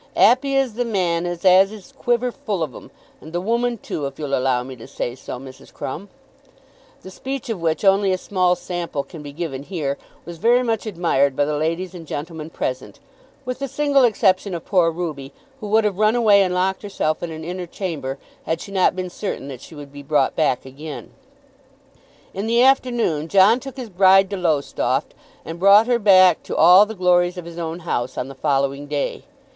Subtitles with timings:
[0.15, 2.89] 'Appy is the man as 'as his quiver full of 'em,
[3.21, 5.71] and the woman too, if you'll allow me to say so, Mrs.
[5.71, 6.09] Crumb."
[7.03, 10.87] The speech, of which only a small sample can be given here, was very much
[10.87, 12.99] admired by the ladies and gentlemen present,
[13.45, 17.21] with the single exception of poor Ruby, who would have run away and locked herself
[17.21, 20.65] in an inner chamber had she not been certain that she would be brought back
[20.65, 21.13] again.
[22.33, 22.47] [Illustration: The happy bridegroom.] In
[23.03, 25.13] the afternoon John took his bride to Lowestoft,
[25.45, 28.87] and brought her back to all the glories of his own house on the following
[28.87, 29.25] day.